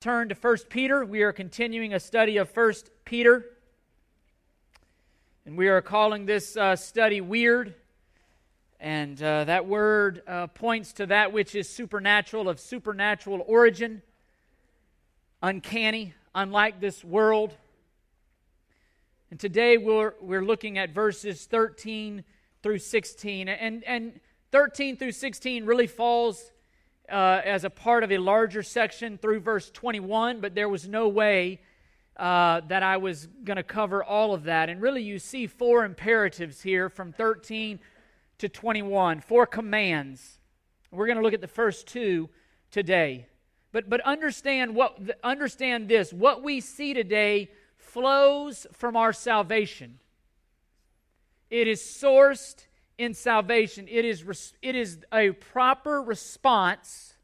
[0.00, 1.04] turn to 1 Peter.
[1.04, 2.72] We are continuing a study of 1
[3.04, 3.44] Peter.
[5.44, 7.74] And we are calling this uh, study weird.
[8.80, 14.00] And uh, that word uh, points to that which is supernatural, of supernatural origin,
[15.42, 17.54] uncanny, unlike this world.
[19.30, 22.24] And today we're, we're looking at verses 13
[22.62, 23.50] through 16.
[23.50, 24.18] And, and
[24.50, 26.52] 13 through 16 really falls
[27.10, 31.08] uh, as a part of a larger section through verse 21, but there was no
[31.08, 31.60] way
[32.16, 34.68] uh, that I was going to cover all of that.
[34.68, 37.80] And really, you see four imperatives here from 13
[38.38, 40.38] to 21, four commands.
[40.90, 42.28] We're going to look at the first two
[42.70, 43.26] today.
[43.72, 49.98] But, but understand, what, understand this what we see today flows from our salvation.
[51.50, 52.66] It is sourced
[53.00, 53.88] in salvation.
[53.88, 57.14] It is, it is a proper response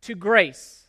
[0.00, 0.86] to grace.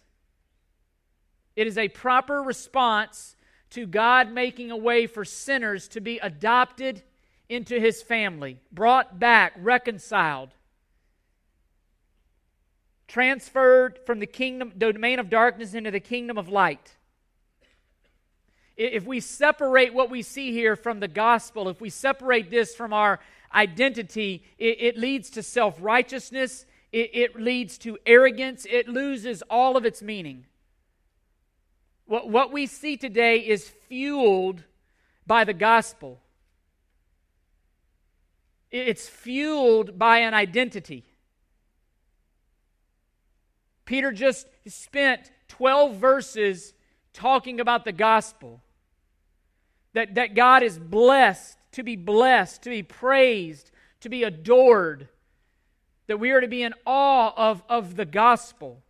[1.57, 3.35] It is a proper response
[3.71, 7.03] to God making a way for sinners to be adopted
[7.49, 10.51] into his family, brought back, reconciled,
[13.09, 16.95] transferred from the kingdom, domain of darkness into the kingdom of light.
[18.77, 22.93] If we separate what we see here from the gospel, if we separate this from
[22.93, 23.19] our
[23.53, 29.77] identity, it, it leads to self righteousness, it, it, leads to arrogance, it loses all
[29.77, 30.45] of its meaning.
[32.05, 34.63] What, what we see today is fueled
[35.27, 36.19] by the gospel.
[38.71, 41.05] It's fueled by an identity.
[43.85, 46.73] Peter just spent 12 verses
[47.13, 48.61] talking about the gospel.
[49.93, 55.07] That, that God is blessed to be blessed, to be praised, to be adored,
[56.07, 58.81] that we are to be in awe of, of the gospel.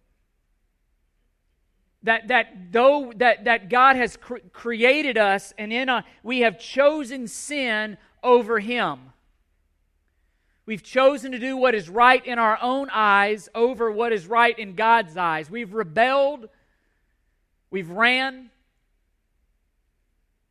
[2.04, 6.58] That, that though that, that God has cr- created us and in a, we have
[6.58, 9.12] chosen sin over him.
[10.66, 14.58] We've chosen to do what is right in our own eyes over what is right
[14.58, 15.50] in God's eyes.
[15.50, 16.48] We've rebelled.
[17.72, 18.52] We've ran.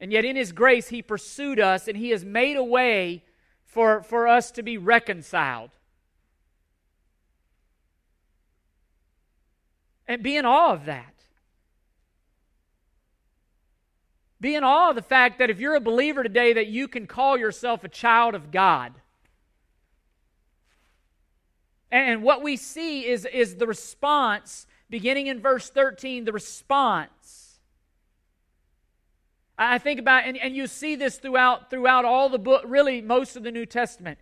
[0.01, 3.25] And yet, in His grace, He pursued us and He has made a way
[3.65, 5.71] for, for us to be reconciled.
[10.07, 11.15] And be in awe of that.
[14.41, 17.07] Be in awe of the fact that if you're a believer today, that you can
[17.07, 18.95] call yourself a child of God.
[21.91, 27.11] And what we see is, is the response, beginning in verse 13, the response
[29.59, 33.37] I think about, and, and you see this throughout, throughout all the book, really most
[33.37, 34.19] of the New Testament.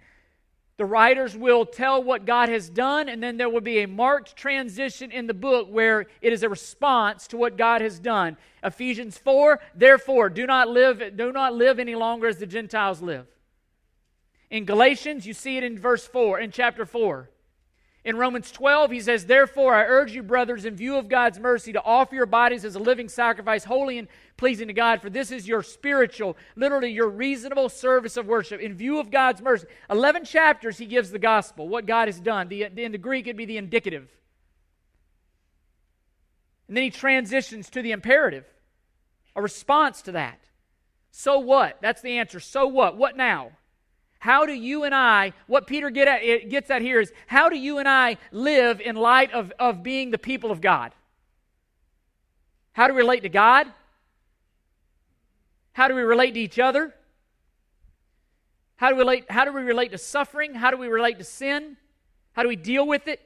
[0.79, 4.37] The writers will tell what God has done, and then there will be a marked
[4.37, 8.37] transition in the book where it is a response to what God has done.
[8.63, 13.27] Ephesians 4, therefore, do not live, do not live any longer as the Gentiles live.
[14.51, 17.31] In Galatians, you see it in verse 4, in chapter 4.
[18.06, 21.72] In Romans 12, he says, Therefore, I urge you, brothers, in view of God's mercy,
[21.72, 24.06] to offer your bodies as a living sacrifice, holy and
[24.37, 28.61] pleasing to God, for this is your spiritual, literally your reasonable service of worship.
[28.61, 29.66] In view of God's mercy.
[29.91, 32.47] 11 chapters, he gives the gospel, what God has done.
[32.47, 34.09] The, in the Greek, it'd be the indicative.
[36.69, 38.45] And then he transitions to the imperative,
[39.34, 40.39] a response to that.
[41.11, 41.78] So what?
[41.83, 42.39] That's the answer.
[42.39, 42.97] So what?
[42.97, 43.50] What now?
[44.19, 47.56] How do you and I, what Peter get at, gets at here is, how do
[47.56, 50.93] you and I live in light of, of being the people of God?
[52.72, 53.66] How do we relate to God?
[55.72, 56.94] How do we relate to each other?
[58.77, 60.54] How do we relate, how do we relate to suffering?
[60.54, 61.77] How do we relate to sin?
[62.33, 63.21] How do we deal with it?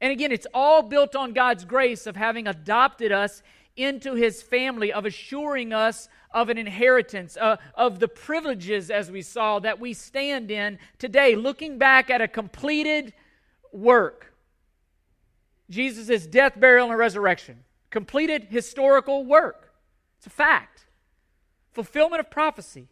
[0.00, 3.42] And again, it's all built on God's grace of having adopted us
[3.76, 9.22] into his family, of assuring us of an inheritance, uh, of the privileges, as we
[9.22, 13.12] saw, that we stand in today, looking back at a completed
[13.72, 14.32] work.
[15.68, 17.64] Jesus' death, burial, and resurrection.
[17.90, 19.72] Completed historical work.
[20.18, 20.86] It's a fact.
[21.72, 22.88] Fulfillment of prophecy.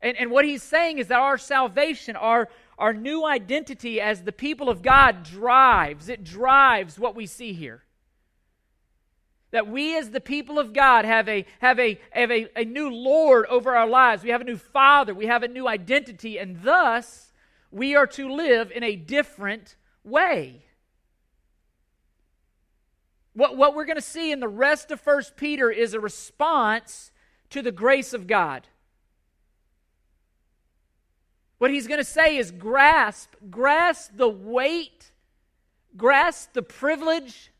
[0.00, 2.48] And, and what he's saying is that our salvation, our,
[2.78, 7.84] our new identity as the people of God drives, it drives what we see here
[9.54, 12.90] that we as the people of God have a have a have a, a new
[12.90, 14.24] Lord over our lives.
[14.24, 17.32] We have a new Father, we have a new identity, and thus
[17.70, 20.64] we are to live in a different way.
[23.32, 27.12] What, what we're going to see in the rest of First Peter is a response
[27.50, 28.66] to the grace of God.
[31.58, 35.12] What he's going to say is grasp, grasp the weight
[35.96, 37.52] grasp the privilege,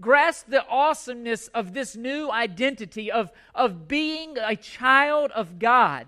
[0.00, 6.06] grasp the awesomeness of this new identity of, of being a child of God,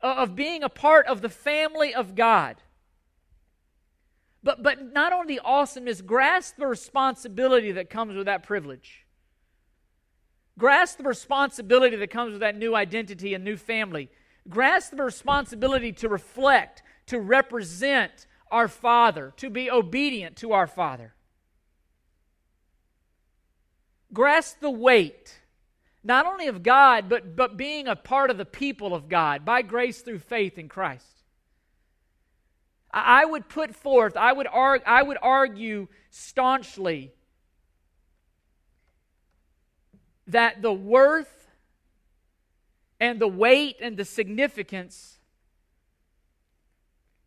[0.00, 2.56] of being a part of the family of God.
[4.42, 9.04] But, but not only the awesomeness, grasp the responsibility that comes with that privilege.
[10.56, 14.08] Grasp the responsibility that comes with that new identity and new family.
[14.48, 21.14] Grasp the responsibility to reflect, to represent our Father, to be obedient to our Father.
[24.12, 25.40] Grasp the weight,
[26.04, 29.62] not only of God, but, but being a part of the people of God by
[29.62, 31.24] grace through faith in Christ.
[32.92, 37.12] I would put forth, I would, argue, I would argue staunchly
[40.28, 41.45] that the worth
[43.00, 45.16] and the weight and the significance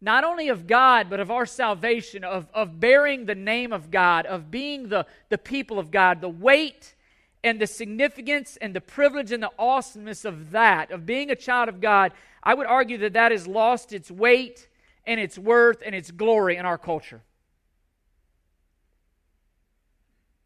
[0.02, 4.26] not only of God, but of our salvation, of, of bearing the name of God,
[4.26, 6.96] of being the, the people of God, the weight
[7.44, 11.68] and the significance and the privilege and the awesomeness of that, of being a child
[11.68, 14.70] of God, I would argue that that has lost its weight
[15.06, 17.22] and its worth and its glory in our culture.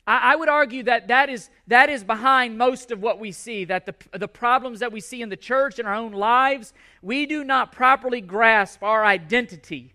[0.06, 3.66] I, I would argue that that is, that is behind most of what we see,
[3.66, 7.26] that the, the problems that we see in the church and our own lives, we
[7.26, 9.94] do not properly grasp our identity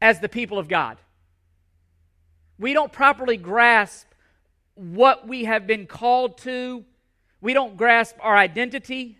[0.00, 0.98] as the people of God.
[2.58, 4.06] We don't properly grasp
[4.74, 6.84] what we have been called to.
[7.40, 9.18] We don't grasp our identity.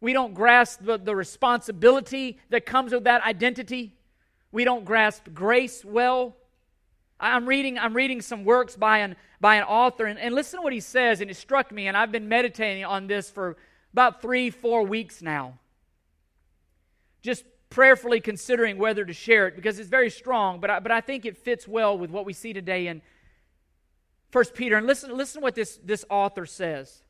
[0.00, 3.94] We don't grasp the, the responsibility that comes with that identity.
[4.50, 6.36] We don't grasp grace well.
[7.22, 10.62] I'm reading, I'm reading some works by an, by an author, and, and listen to
[10.62, 13.56] what he says, and it struck me, and I've been meditating on this for
[13.92, 15.58] about three, four weeks now.
[17.22, 21.00] Just prayerfully considering whether to share it because it's very strong, but I, but I
[21.00, 23.00] think it fits well with what we see today in
[24.32, 24.76] 1 Peter.
[24.76, 27.02] And listen, listen to what this, this author says.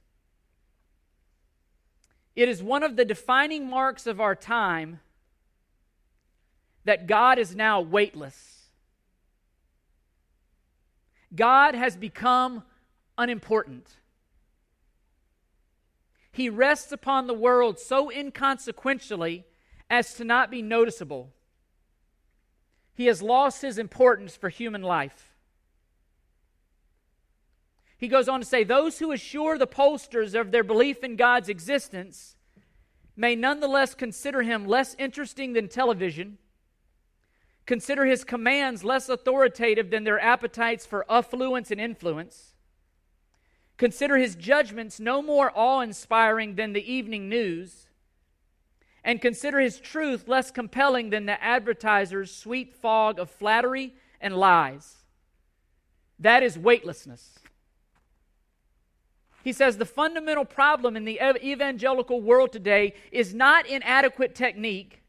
[2.37, 5.01] It is one of the defining marks of our time
[6.85, 8.52] that God is now weightless.
[11.35, 12.63] God has become
[13.17, 13.87] unimportant.
[16.31, 19.45] He rests upon the world so inconsequentially
[19.91, 21.31] as to not be noticeable.
[22.95, 25.31] He has lost his importance for human life.
[27.97, 31.49] He goes on to say those who assure the pollsters of their belief in God's
[31.49, 32.37] existence
[33.15, 36.39] may nonetheless consider him less interesting than television
[37.67, 42.55] Consider his commands less authoritative than their appetites for affluence and influence.
[43.77, 47.89] Consider his judgments no more awe inspiring than the evening news.
[49.05, 54.99] And consider his truth less compelling than the advertiser's sweet fog of flattery and lies.
[56.19, 57.39] That is weightlessness.
[59.43, 65.02] He says the fundamental problem in the evangelical world today is not inadequate technique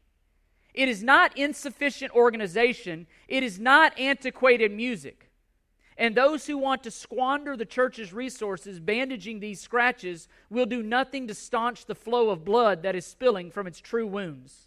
[0.74, 3.06] it is not insufficient organization.
[3.28, 5.30] It is not antiquated music.
[5.96, 11.28] And those who want to squander the church's resources bandaging these scratches will do nothing
[11.28, 14.66] to staunch the flow of blood that is spilling from its true wounds.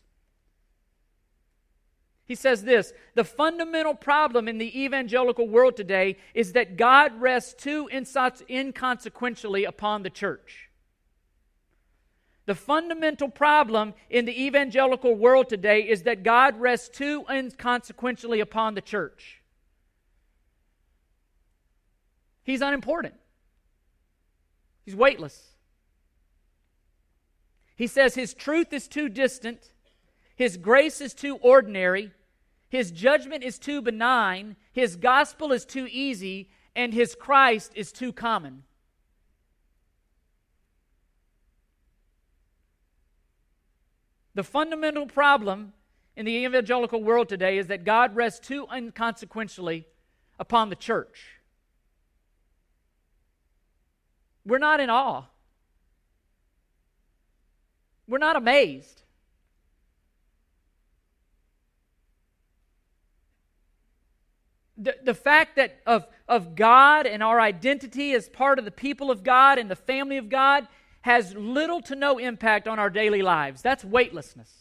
[2.25, 7.53] He says this The fundamental problem in the evangelical world today is that God rests
[7.53, 10.66] too inconsequentially upon the church.
[12.47, 18.73] The fundamental problem in the evangelical world today is that God rests too inconsequentially upon
[18.73, 19.41] the church.
[22.43, 23.15] He's unimportant,
[24.85, 25.55] he's weightless.
[27.75, 29.73] He says his truth is too distant,
[30.33, 32.13] his grace is too ordinary,
[32.69, 38.13] his judgment is too benign, his gospel is too easy, and his Christ is too
[38.13, 38.63] common.
[44.37, 45.73] The fundamental problem
[46.15, 49.85] in the evangelical world today is that God rests too inconsequentially
[50.37, 51.39] upon the church.
[54.45, 55.23] We're not in awe.
[58.07, 59.01] We're not amazed.
[64.77, 69.09] The, the fact that of, of God and our identity as part of the people
[69.09, 70.67] of God and the family of God
[71.07, 73.61] has little to no impact on our daily lives.
[73.61, 74.51] That's weightlessness.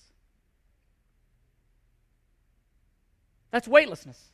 [3.50, 4.30] That's weightlessness.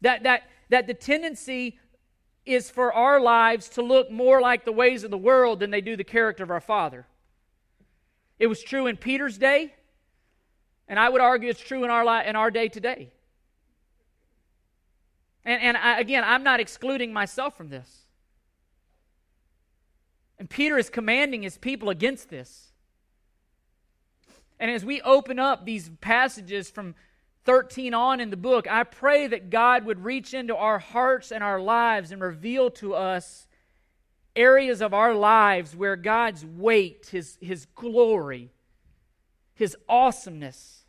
[0.00, 1.78] That, that, that the tendency
[2.46, 5.82] is for our lives to look more like the ways of the world than they
[5.82, 7.06] do the character of our Father.
[8.38, 9.74] It was true in Peter's day,
[10.88, 13.12] And I would argue it's true in our, li- in our day today.
[15.44, 18.06] And, and I, again, I'm not excluding myself from this.
[20.40, 22.72] And Peter is commanding his people against this.
[24.58, 26.94] And as we open up these passages from
[27.44, 31.44] 13 on in the book, I pray that God would reach into our hearts and
[31.44, 33.48] our lives and reveal to us
[34.34, 38.50] areas of our lives where God's weight, His, His glory,
[39.54, 40.84] His awesomeness,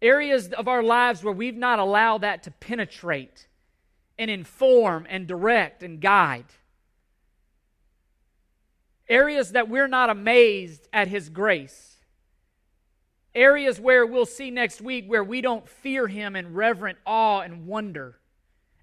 [0.00, 3.48] areas of our lives where we've not allowed that to penetrate
[4.18, 6.46] and inform and direct and guide.
[9.08, 11.96] Areas that we're not amazed at His grace.
[13.34, 17.66] Areas where we'll see next week where we don't fear Him in reverent awe and
[17.66, 18.18] wonder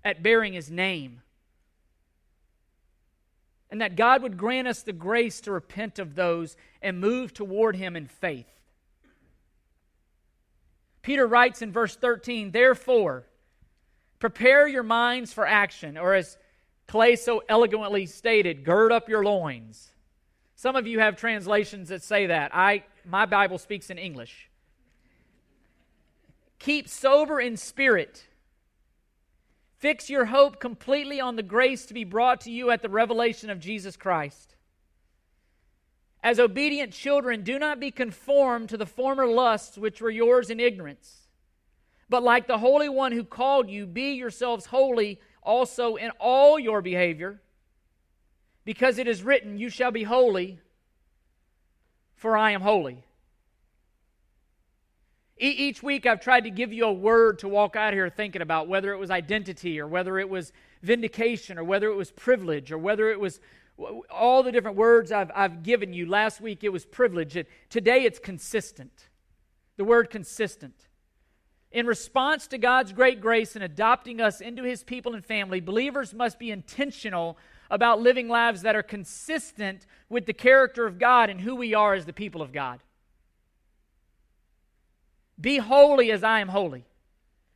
[0.04, 1.22] at bearing His name.
[3.70, 7.78] And that God would grant us the grace to repent of those and move toward
[7.78, 8.48] Him in faith.
[11.02, 13.26] Peter writes in verse 13, Therefore,
[14.22, 16.38] prepare your minds for action, or as
[16.88, 19.90] Clay so eloquently stated, gird up your loins.
[20.56, 22.56] Some of you have translations that say that.
[22.56, 24.50] I, my Bible speaks in English.
[26.60, 28.28] Keep sober in spirit.
[29.80, 33.50] Fix your hope completely on the grace to be brought to you at the revelation
[33.50, 34.56] of Jesus Christ.
[36.22, 40.60] As obedient children, do not be conformed to the former lusts which were yours in
[40.60, 41.21] ignorance.
[42.12, 46.82] But like the Holy One who called you, be yourselves holy also in all your
[46.82, 47.42] behavior,
[48.66, 50.60] because it is written, You shall be holy,
[52.14, 53.06] for I am holy.
[55.40, 58.42] E- each week I've tried to give you a word to walk out here thinking
[58.42, 60.52] about, whether it was identity or whether it was
[60.84, 63.40] vindication or whether it was privilege or whether it was
[64.12, 66.06] all the different words I've, I've given you.
[66.06, 67.38] Last week it was privilege.
[67.70, 69.08] Today it's consistent.
[69.78, 70.90] The word consistent.
[71.72, 76.14] In response to God's great grace in adopting us into his people and family, believers
[76.14, 77.38] must be intentional
[77.70, 81.94] about living lives that are consistent with the character of God and who we are
[81.94, 82.82] as the people of God.
[85.40, 86.84] Be holy as I am holy.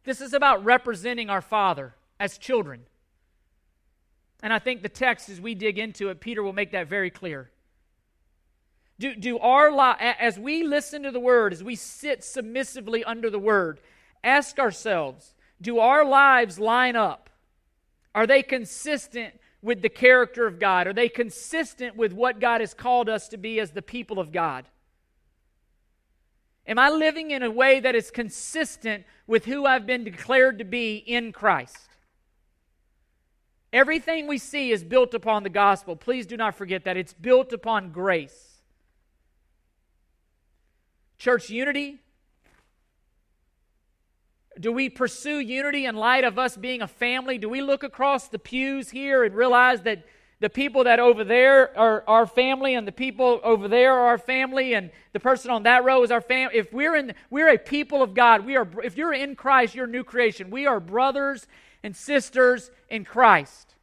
[0.06, 2.82] This is about representing our Father as children.
[4.42, 7.10] And I think the text, as we dig into it, Peter will make that very
[7.10, 7.52] clear.
[8.98, 13.30] Do, do our li- as we listen to the word, as we sit submissively under
[13.30, 13.82] the word,
[14.26, 17.30] ask ourselves, do our lives line up?
[18.14, 20.88] Are they consistent with the character of God?
[20.88, 24.32] Are they consistent with what God has called us to be as the people of
[24.32, 24.66] God?
[26.68, 30.66] Am I living in a way that is consistent with who I've been declared to
[30.66, 31.78] be in Christ?
[33.72, 35.96] Everything we see is built upon the gospel.
[35.96, 36.98] Please do not forget that.
[36.98, 38.62] It's built upon grace.
[41.18, 42.00] Church unity.
[44.60, 47.38] Do we pursue unity in light of us being a family?
[47.38, 50.06] Do we look across the pews here and realize that
[50.40, 54.18] the people that over there are our family and the people over there are our
[54.18, 57.58] family and the person on that row is our family if we're in we're a
[57.58, 61.48] people of god we are if you're in christ you're new creation we are brothers
[61.86, 63.76] and sisters in Christ.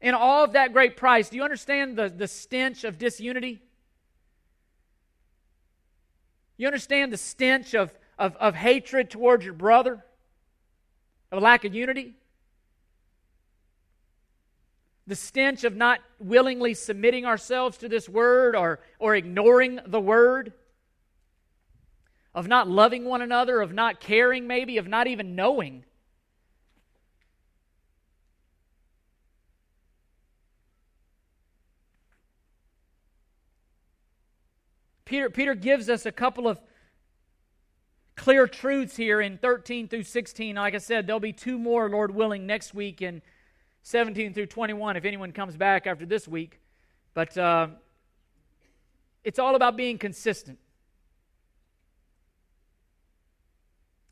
[0.00, 3.60] In all of that great price, do you understand the, the stench of disunity?
[6.56, 10.04] You understand the stench of, of, of hatred towards your brother?
[11.32, 12.14] Of lack of unity?
[15.06, 20.52] The stench of not willingly submitting ourselves to this word or, or ignoring the word?
[22.34, 25.84] of not loving one another, of not caring, maybe, of not even knowing.
[35.04, 36.58] Peter, Peter gives us a couple of
[38.16, 40.56] clear truths here in 13 through 16.
[40.56, 43.20] Like I said, there'll be two more, Lord willing, next week in
[43.82, 46.58] 17 through 21 if anyone comes back after this week.
[47.12, 47.68] But uh,
[49.24, 50.58] it's all about being consistent.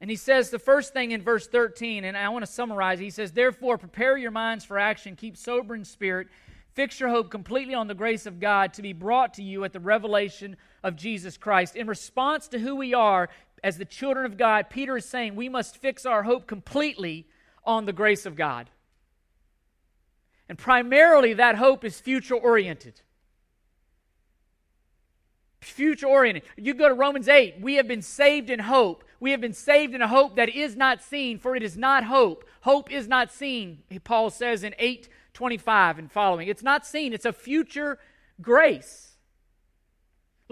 [0.00, 2.98] And he says the first thing in verse 13, and I want to summarize.
[2.98, 6.26] He says, Therefore, prepare your minds for action, keep sober in spirit,
[6.74, 9.72] fix your hope completely on the grace of God to be brought to you at
[9.72, 11.76] the revelation of Jesus Christ.
[11.76, 13.28] In response to who we are
[13.62, 17.26] as the children of God, Peter is saying we must fix our hope completely
[17.64, 18.70] on the grace of God.
[20.48, 23.00] And primarily, that hope is future oriented
[25.64, 26.42] future oriented.
[26.56, 29.04] You go to Romans 8, we have been saved in hope.
[29.20, 32.04] We have been saved in a hope that is not seen, for it is not
[32.04, 32.44] hope.
[32.62, 36.48] Hope is not seen, Paul says in 8 25 and following.
[36.48, 37.98] It's not seen, it's a future
[38.42, 39.11] grace.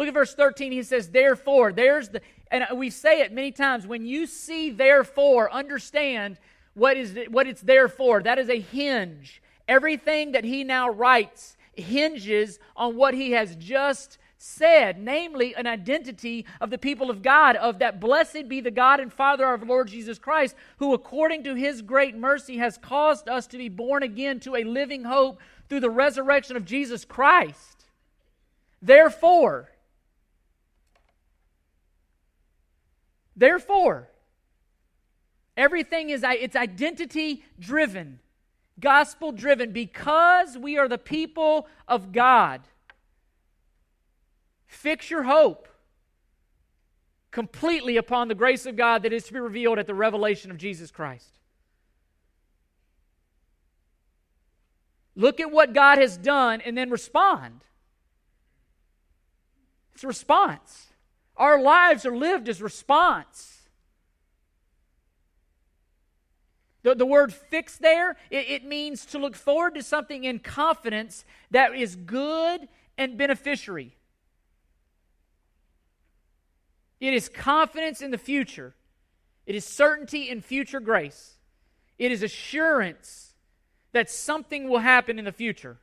[0.00, 0.73] Look at verse 13.
[0.73, 3.87] He says, Therefore, there's the, and we say it many times.
[3.87, 6.38] When you see therefore, understand
[6.73, 8.23] what, is, what it's there for.
[8.23, 9.42] That is a hinge.
[9.69, 16.47] Everything that he now writes hinges on what he has just said, namely an identity
[16.62, 19.69] of the people of God, of that blessed be the God and Father of our
[19.69, 24.02] Lord Jesus Christ, who according to his great mercy has caused us to be born
[24.02, 27.85] again to a living hope through the resurrection of Jesus Christ.
[28.80, 29.69] Therefore,
[33.37, 34.09] therefore,
[35.57, 38.21] everything is it's identity driven,
[38.79, 42.63] gospel driven because we are the people of God.
[44.67, 45.69] Fix your hope
[47.31, 50.57] completely upon the grace of God that is to be revealed at the revelation of
[50.57, 51.39] Jesus Christ.
[55.17, 57.61] Look at what God has done and then respond.
[59.95, 60.87] It's a response.
[61.41, 63.63] Our lives are lived as response.
[66.83, 71.25] The, the word fix there, it, it means to look forward to something in confidence
[71.51, 72.69] that is good
[72.99, 73.97] and beneficiary.
[77.01, 78.75] It is confidence in the future.
[79.47, 81.39] It is certainty in future grace.
[81.99, 83.33] It is assurance
[83.93, 85.79] that something will happen in the future.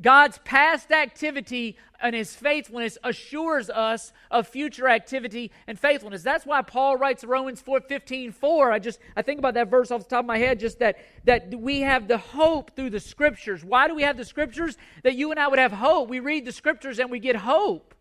[0.00, 6.22] God's past activity and his faithfulness assures us of future activity and faithfulness.
[6.22, 8.72] That's why Paul writes Romans 4 15, 4.
[8.72, 10.96] I just I think about that verse off the top of my head, just that
[11.24, 13.64] that we have the hope through the scriptures.
[13.64, 14.76] Why do we have the scriptures?
[15.04, 16.08] That you and I would have hope.
[16.08, 17.94] We read the scriptures and we get hope.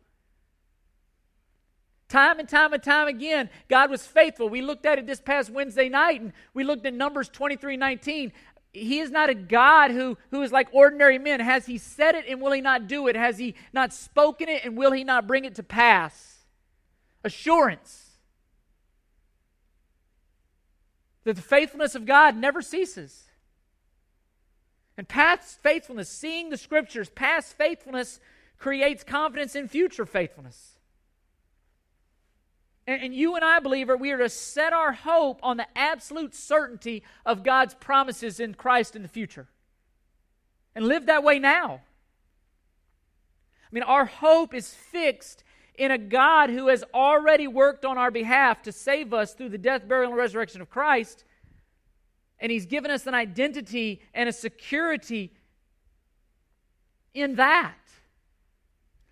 [2.11, 4.49] Time and time and time again, God was faithful.
[4.49, 8.33] We looked at it this past Wednesday night and we looked at Numbers 23 19.
[8.73, 11.39] He is not a God who, who is like ordinary men.
[11.39, 13.15] Has He said it and will He not do it?
[13.15, 16.45] Has He not spoken it and will He not bring it to pass?
[17.23, 18.11] Assurance
[21.23, 23.25] that the faithfulness of God never ceases.
[24.97, 28.19] And past faithfulness, seeing the scriptures, past faithfulness
[28.57, 30.70] creates confidence in future faithfulness.
[32.91, 36.35] And, and you and I, believer, we are to set our hope on the absolute
[36.35, 39.47] certainty of God's promises in Christ in the future.
[40.75, 41.81] And live that way now.
[43.63, 48.11] I mean, our hope is fixed in a God who has already worked on our
[48.11, 51.23] behalf to save us through the death, burial, and resurrection of Christ.
[52.39, 55.31] And He's given us an identity and a security
[57.13, 57.73] in that.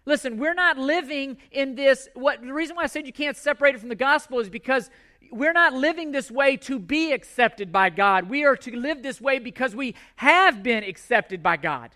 [0.09, 2.09] Listen, we're not living in this.
[2.15, 4.89] What the reason why I said you can't separate it from the gospel is because
[5.31, 8.27] we're not living this way to be accepted by God.
[8.27, 11.91] We are to live this way because we have been accepted by God.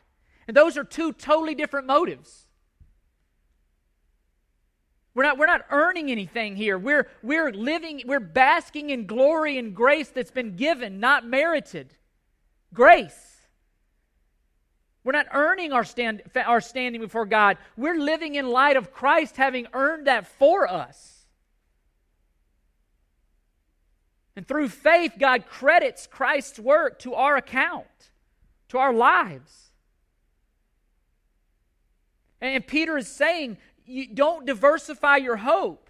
[0.47, 2.45] And those are two totally different motives.
[5.15, 6.77] We're not, we're not earning anything here.
[6.77, 11.95] We're, we're living, we're basking in glory and grace that's been given, not merited.
[12.75, 13.32] Grace.
[15.03, 17.57] We're not earning our, stand, our standing before God.
[17.75, 21.25] We're living in light of Christ having earned that for us.
[24.35, 27.85] And through faith, God credits Christ's work to our account,
[28.69, 29.71] to our lives.
[32.41, 35.82] And Peter is saying, you don't diversify your hope.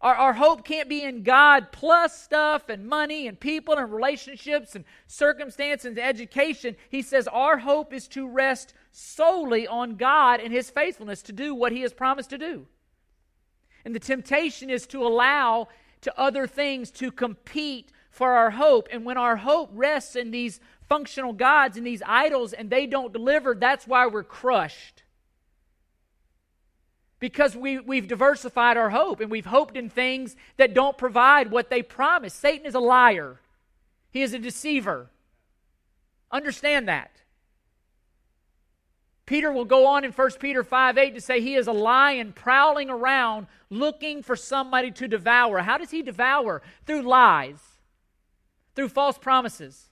[0.00, 4.76] Our, our hope can't be in God plus stuff and money and people and relationships
[4.76, 6.76] and circumstance and education.
[6.88, 11.54] He says our hope is to rest solely on God and His faithfulness to do
[11.54, 12.66] what He has promised to do.
[13.84, 15.68] And the temptation is to allow
[16.02, 18.88] to other things to compete for our hope.
[18.92, 23.12] And when our hope rests in these functional gods and these idols and they don't
[23.12, 25.02] deliver, that's why we're crushed
[27.20, 31.70] because we, we've diversified our hope and we've hoped in things that don't provide what
[31.70, 32.34] they promise.
[32.34, 33.40] Satan is a liar,
[34.10, 35.10] he is a deceiver.
[36.30, 37.10] Understand that.
[39.24, 42.32] Peter will go on in 1 Peter 5 8 to say he is a lion
[42.32, 45.58] prowling around looking for somebody to devour.
[45.58, 46.62] How does he devour?
[46.86, 47.58] Through lies,
[48.74, 49.90] through false promises,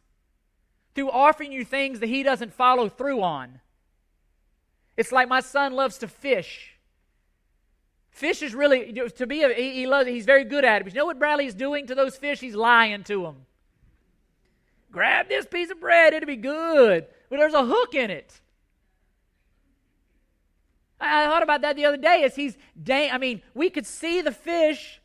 [0.95, 3.61] through offering you things that he doesn't follow through on.
[4.97, 6.76] It's like my son loves to fish.
[8.17, 10.85] Fish is really, to be, a, he, he loves, he's very good at it.
[10.85, 12.41] But you know what Bradley is doing to those fish?
[12.41, 13.37] He's lying to them.
[14.91, 17.05] Grab this piece of bread, it'll be good.
[17.29, 18.41] But there's a hook in it.
[20.99, 24.23] I thought about that the other day as he's, dang, I mean, we could see
[24.23, 24.99] the fish.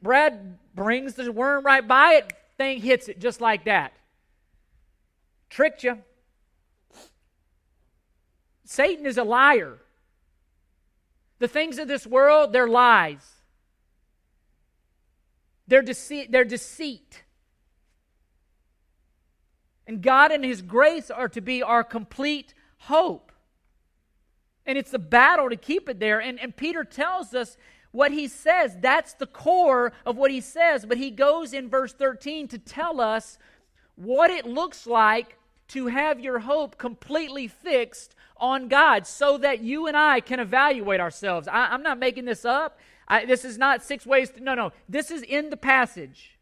[0.00, 3.92] Brad brings the worm right by it, thing hits it just like that.
[5.50, 5.98] Tricked you.
[8.64, 9.78] Satan is a liar.
[11.42, 13.28] The things of this world, they're lies.
[15.66, 16.30] They're deceit.
[16.30, 17.24] They're deceit.
[19.84, 23.32] And God and His grace are to be our complete hope.
[24.66, 26.20] And it's a battle to keep it there.
[26.20, 27.56] And, and Peter tells us
[27.90, 28.76] what he says.
[28.80, 30.86] That's the core of what he says.
[30.86, 33.36] But he goes in verse 13 to tell us
[33.96, 35.38] what it looks like
[35.70, 41.00] to have your hope completely fixed on God so that you and I can evaluate
[41.00, 41.46] ourselves.
[41.46, 42.78] I, am not making this up.
[43.06, 44.72] I, this is not six ways to, no, no.
[44.88, 46.38] This is in the passage.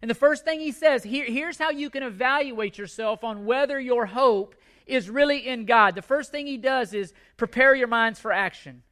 [0.00, 3.78] And the first thing he says here, here's how you can evaluate yourself on whether
[3.78, 4.54] your hope
[4.86, 5.94] is really in God.
[5.94, 8.82] The first thing he does is prepare your minds for action.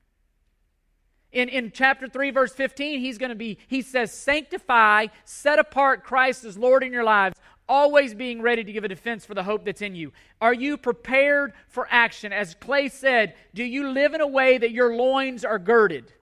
[1.33, 6.05] In, in chapter 3, verse 15, he's going to be, he says, sanctify, set apart
[6.05, 9.43] Christ as Lord in your lives, always being ready to give a defense for the
[9.43, 10.13] hope that's in you.
[10.41, 12.33] Are you prepared for action?
[12.33, 16.13] As Clay said, do you live in a way that your loins are girded?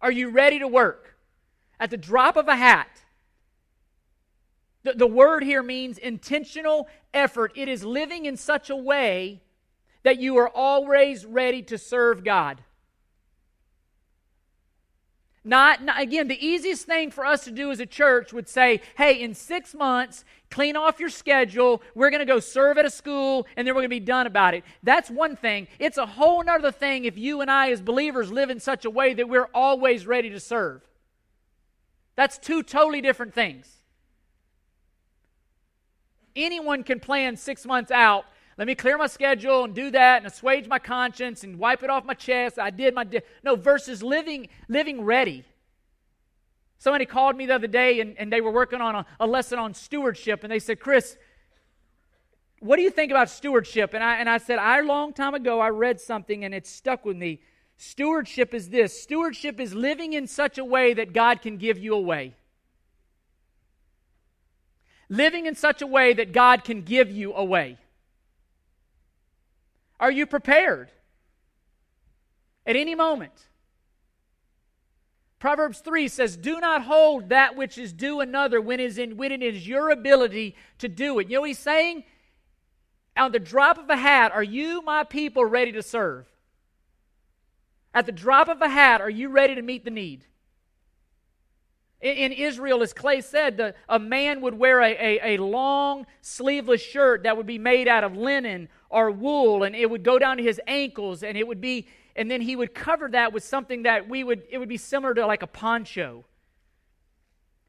[0.00, 1.16] Are you ready to work?
[1.78, 2.88] At the drop of a hat,
[4.82, 7.52] the, the word here means intentional effort.
[7.54, 9.42] It is living in such a way
[10.04, 12.62] that you are always ready to serve God.
[15.46, 18.80] Not, not, again, the easiest thing for us to do as a church would say,
[18.98, 21.82] hey, in six months, clean off your schedule.
[21.94, 24.26] We're going to go serve at a school, and then we're going to be done
[24.26, 24.64] about it.
[24.82, 25.68] That's one thing.
[25.78, 28.90] It's a whole other thing if you and I, as believers, live in such a
[28.90, 30.82] way that we're always ready to serve.
[32.16, 33.72] That's two totally different things.
[36.34, 38.24] Anyone can plan six months out.
[38.58, 41.90] Let me clear my schedule and do that and assuage my conscience and wipe it
[41.90, 42.58] off my chest.
[42.58, 43.20] I did my di-.
[43.42, 45.44] no versus living living ready.
[46.78, 49.58] Somebody called me the other day and, and they were working on a, a lesson
[49.58, 51.16] on stewardship and they said, Chris,
[52.60, 53.92] what do you think about stewardship?
[53.92, 57.04] And I and I said, I long time ago I read something and it stuck
[57.04, 57.40] with me.
[57.76, 58.98] Stewardship is this.
[58.98, 62.34] Stewardship is living in such a way that God can give you away
[65.08, 67.78] living in such a way that God can give you away?
[69.98, 70.90] Are you prepared
[72.66, 73.32] at any moment?
[75.38, 79.16] Proverbs 3 says, Do not hold that which is due another when it is, in,
[79.16, 81.28] when it is your ability to do it.
[81.28, 82.04] You know what he's saying?
[83.16, 86.26] On the drop of a hat, are you, my people, ready to serve?
[87.94, 90.26] At the drop of a hat, are you ready to meet the need?
[92.00, 96.82] In Israel, as Clay said, the, a man would wear a, a, a, long sleeveless
[96.82, 100.36] shirt that would be made out of linen or wool, and it would go down
[100.36, 103.82] to his ankles, and it would be, and then he would cover that with something
[103.82, 106.24] that we would, it would be similar to like a poncho.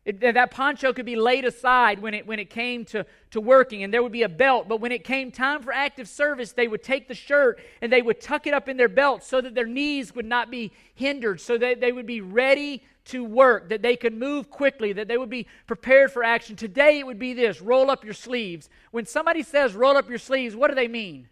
[0.07, 3.83] It, that poncho could be laid aside when it, when it came to, to working,
[3.83, 4.69] and there would be a belt.
[4.69, 8.01] But when it came time for active service, they would take the shirt and they
[8.01, 11.41] would tuck it up in their belt so that their knees would not be hindered,
[11.41, 15.17] so that they would be ready to work, that they could move quickly, that they
[15.17, 16.55] would be prepared for action.
[16.55, 18.69] Today it would be this roll up your sleeves.
[18.91, 21.27] When somebody says roll up your sleeves, what do they mean?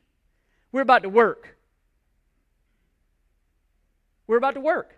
[0.73, 1.55] We're about to work.
[4.27, 4.94] We're about to work.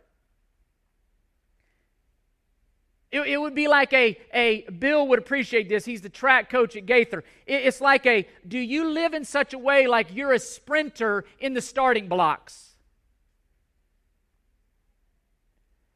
[3.12, 5.86] It, it, would be like a, a, Bill would appreciate this.
[5.86, 7.24] He's the track coach at Gaither.
[7.46, 11.24] It, it's like a, do you live in such a way like you're a sprinter
[11.40, 12.68] in the starting blocks?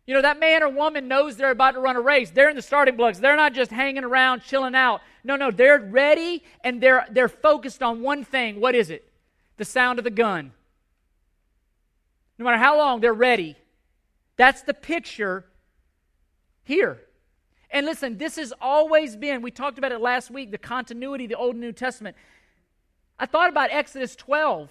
[0.08, 2.32] You know, that man or woman knows they're about to run a race.
[2.32, 3.20] They're in the starting blocks.
[3.20, 5.02] They're not just hanging around, chilling out.
[5.24, 8.60] No, no, they're ready and they're, they're focused on one thing.
[8.62, 9.12] What is it?
[9.58, 10.54] The sound of the gun.
[12.38, 13.56] No matter how long, they're ready.
[14.38, 15.46] That's the picture
[16.64, 17.00] here.
[17.72, 21.30] And listen, this has always been, we talked about it last week, the continuity of
[21.30, 22.18] the Old and New Testament.
[23.18, 24.70] I thought about Exodus 12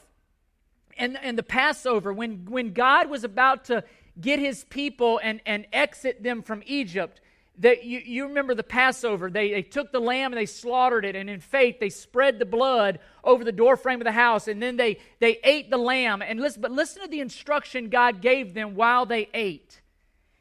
[0.98, 3.84] and, and the Passover when, when God was about to
[4.20, 7.20] get his people and, and exit them from Egypt.
[7.58, 9.30] That you, you remember the Passover.
[9.30, 12.46] They, they took the lamb and they slaughtered it, and in faith they spread the
[12.46, 16.22] blood over the doorframe of the house, and then they, they ate the lamb.
[16.22, 19.80] And listen, but listen to the instruction God gave them while they ate.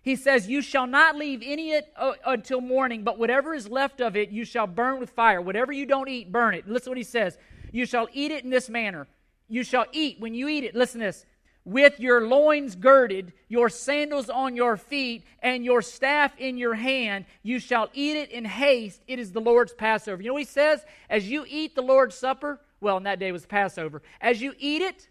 [0.09, 4.01] He says, You shall not leave any it uh, until morning, but whatever is left
[4.01, 5.39] of it you shall burn with fire.
[5.39, 6.67] Whatever you don't eat, burn it.
[6.67, 7.37] Listen what he says.
[7.71, 9.07] You shall eat it in this manner.
[9.47, 11.27] You shall eat, when you eat it, listen this,
[11.63, 17.25] with your loins girded, your sandals on your feet, and your staff in your hand.
[17.43, 19.03] You shall eat it in haste.
[19.07, 20.23] It is the Lord's Passover.
[20.23, 20.83] You know what he says?
[21.07, 24.01] As you eat the Lord's Supper, well, in that day was Passover.
[24.19, 25.07] As you eat it,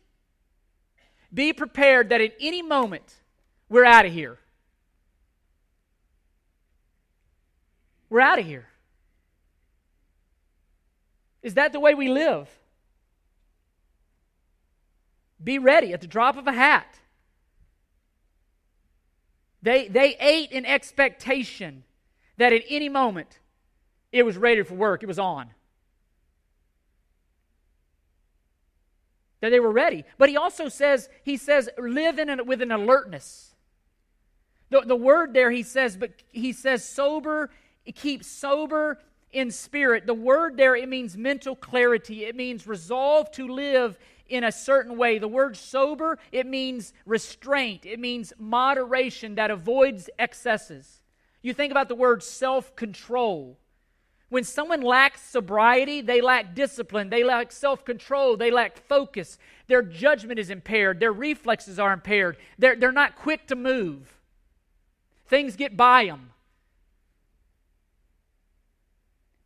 [1.32, 3.14] be prepared that at any moment
[3.68, 4.40] we're out of here.
[8.10, 8.68] We're out of here.
[11.42, 12.48] Is that the way we live?
[15.42, 16.98] Be ready at the drop of a hat.
[19.62, 21.84] They, they ate in expectation
[22.36, 23.38] that at any moment
[24.12, 25.50] it was ready for work, it was on.
[29.40, 30.04] That they were ready.
[30.16, 33.54] But he also says, he says, live in an, with an alertness.
[34.70, 37.50] The, the word there, he says, but he says sober,
[37.92, 38.98] keep sober
[39.32, 40.06] in spirit.
[40.06, 42.24] The word there, it means mental clarity.
[42.24, 43.98] It means resolve to live
[44.28, 45.18] in a certain way.
[45.18, 47.86] The word sober, it means restraint.
[47.86, 51.02] It means moderation that avoids excesses.
[51.42, 53.58] You think about the word self control.
[54.30, 59.38] When someone lacks sobriety, they lack discipline, they lack self control, they lack focus.
[59.68, 64.18] Their judgment is impaired, their reflexes are impaired, they're, they're not quick to move.
[65.26, 66.32] Things get by them.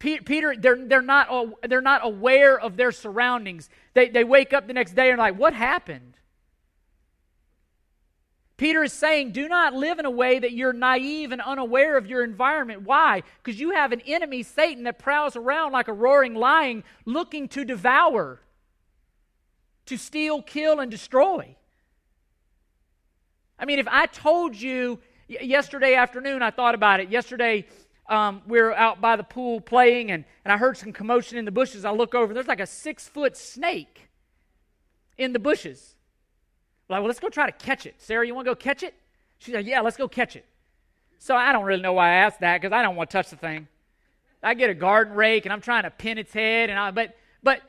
[0.02, 1.28] Peter, they're, they're, not,
[1.68, 3.70] they're not aware of their surroundings.
[3.94, 6.14] They, they wake up the next day and like, What happened?
[8.56, 12.08] Peter is saying, Do not live in a way that you're naive and unaware of
[12.08, 12.82] your environment.
[12.82, 13.22] Why?
[13.42, 17.64] Because you have an enemy, Satan, that prowls around like a roaring lion looking to
[17.64, 18.40] devour,
[19.86, 21.54] to steal, kill, and destroy.
[23.56, 27.08] I mean, if I told you yesterday afternoon, I thought about it.
[27.08, 27.66] Yesterday,
[28.12, 31.46] um, we are out by the pool playing, and, and I heard some commotion in
[31.46, 31.86] the bushes.
[31.86, 34.10] I look over, there's like a six foot snake
[35.16, 35.94] in the bushes.
[36.88, 37.94] I'm like, well, let's go try to catch it.
[37.96, 38.94] Sarah, you want to go catch it?
[39.38, 40.44] She's like, yeah, let's go catch it.
[41.18, 43.30] So I don't really know why I asked that because I don't want to touch
[43.30, 43.66] the thing.
[44.42, 47.16] I get a garden rake and I'm trying to pin its head, and I, but
[47.42, 47.62] but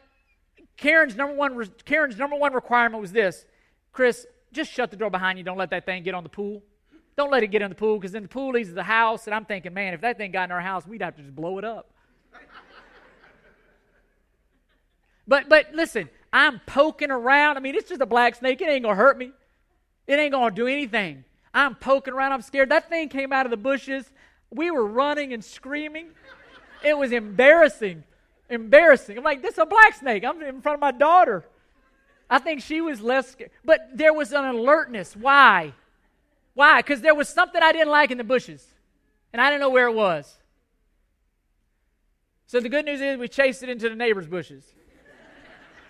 [0.75, 3.45] Karen's number one Karen's number one requirement was this:
[3.93, 5.45] Chris, just shut the door behind you.
[5.45, 6.63] Don't let that thing get on the pool.
[7.15, 9.28] Don't let it get in the pool because then the pool leads to the house.
[9.28, 11.36] And I'm thinking, man, if that thing got in our house, we'd have to just
[11.36, 11.91] blow it up.
[15.28, 17.58] but but listen, I'm poking around.
[17.58, 18.62] I mean, it's just a black snake.
[18.62, 19.32] It ain't gonna hurt me.
[20.08, 21.23] It ain't gonna do anything.
[21.54, 22.32] I'm poking around.
[22.32, 22.69] I'm scared.
[22.69, 24.12] That thing came out of the bushes.
[24.49, 26.08] We were running and screaming.
[26.84, 28.04] It was embarrassing.
[28.49, 29.17] Embarrassing.
[29.17, 30.26] I'm like, this is a black snake.
[30.26, 31.45] I'm in front of my daughter.
[32.30, 33.52] I think she was less scared.
[33.63, 35.15] But there was an alertness.
[35.15, 35.73] Why?
[36.53, 36.81] Why?
[36.81, 38.65] Because there was something I didn't like in the bushes,
[39.31, 40.37] and I didn't know where it was.
[42.45, 44.63] So the good news is we chased it into the neighbor's bushes.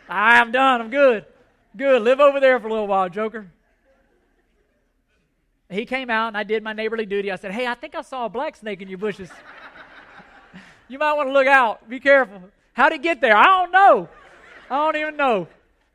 [0.08, 0.82] I'm done.
[0.82, 1.26] I'm good.
[1.76, 2.02] Good.
[2.02, 3.52] Live over there for a little while, Joker.
[5.70, 7.32] He came out and I did my neighborly duty.
[7.32, 9.30] I said, Hey, I think I saw a black snake in your bushes.
[10.88, 11.90] you might want to look out.
[11.90, 12.42] Be careful.
[12.74, 13.36] How'd it get there?
[13.36, 14.08] I don't know.
[14.70, 15.48] I don't even know.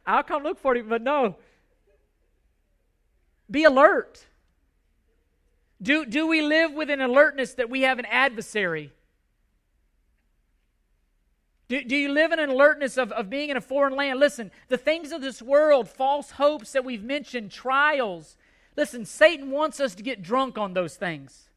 [0.07, 1.37] I'll come look for it, but no.
[3.51, 4.25] Be alert.
[5.81, 8.93] Do, do we live with an alertness that we have an adversary?
[11.69, 14.19] Do, do you live in an alertness of, of being in a foreign land?
[14.19, 18.37] Listen, the things of this world, false hopes that we've mentioned, trials.
[18.77, 21.51] Listen, Satan wants us to get drunk on those things.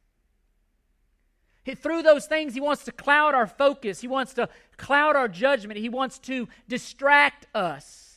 [1.64, 4.02] He, through those things, he wants to cloud our focus.
[4.02, 5.80] He wants to cloud our judgment.
[5.80, 8.11] He wants to distract us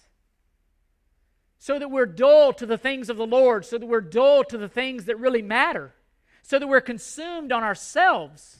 [1.64, 4.58] so that we're dull to the things of the Lord, so that we're dull to
[4.58, 5.94] the things that really matter,
[6.42, 8.58] so that we're consumed on ourselves.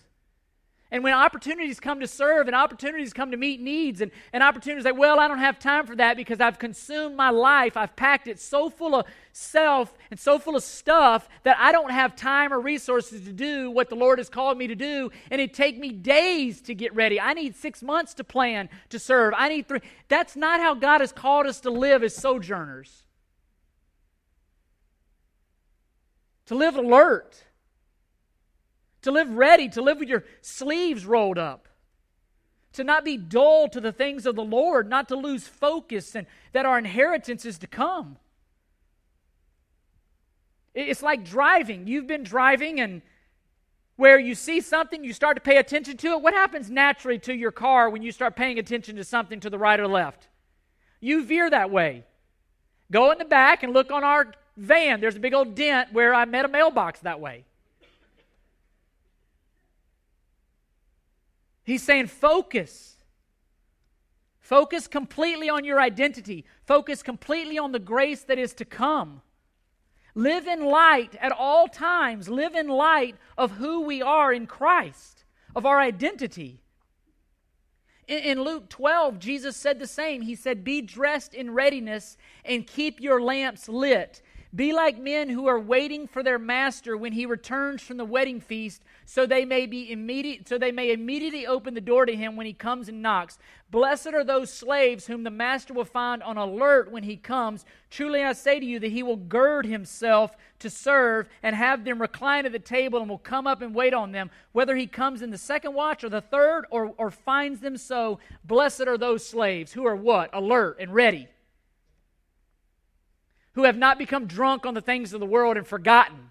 [0.94, 4.84] And when opportunities come to serve and opportunities come to meet needs and, and opportunities
[4.84, 7.76] like, well, I don't have time for that because I've consumed my life.
[7.76, 11.90] I've packed it so full of self and so full of stuff that I don't
[11.90, 15.10] have time or resources to do what the Lord has called me to do.
[15.32, 17.20] And it'd take me days to get ready.
[17.20, 19.34] I need six months to plan to serve.
[19.36, 19.80] I need three.
[20.06, 23.02] That's not how God has called us to live as sojourners.
[26.46, 27.43] To live alert.
[29.04, 29.70] To live ready.
[29.70, 31.68] To live with your sleeves rolled up
[32.74, 36.26] to not be dull to the things of the Lord, not to lose focus, and
[36.52, 38.16] that our inheritance is to come.
[40.74, 41.86] It's like driving.
[41.86, 43.00] You've been driving, and
[43.94, 46.22] where you see something, you start to pay attention to it.
[46.22, 49.58] What happens naturally to your car when you start paying attention to something to the
[49.58, 50.28] right or left?
[51.00, 52.02] You veer that way.
[52.90, 55.00] Go in the back and look on our van.
[55.00, 57.44] There's a big old dent where I met a mailbox that way.
[61.64, 62.96] He's saying, focus.
[64.40, 66.44] Focus completely on your identity.
[66.66, 69.22] Focus completely on the grace that is to come.
[70.14, 72.28] Live in light at all times.
[72.28, 75.24] Live in light of who we are in Christ,
[75.56, 76.60] of our identity.
[78.06, 80.22] In, in, Luke 12, Jesus said the same.
[80.22, 84.20] He said, Be dressed in readiness and keep your lamps lit.
[84.54, 88.40] Be like men who are waiting for their master when he returns from the wedding
[88.40, 92.36] feast, so they may be immediate so they may immediately open the door to him
[92.36, 93.36] when he comes and knocks.
[93.72, 97.64] Blessed are those slaves whom the master will find on alert when he comes.
[97.90, 102.00] Truly I say to you that he will gird himself to serve and have them
[102.00, 105.20] recline at the table and will come up and wait on them, whether he comes
[105.20, 108.20] in the second watch or the third or, or finds them so.
[108.44, 110.30] Blessed are those slaves who are what?
[110.32, 111.26] Alert and ready
[113.54, 116.30] who have not become drunk on the things of the world and forgotten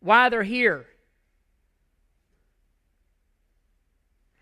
[0.00, 0.86] why they're here.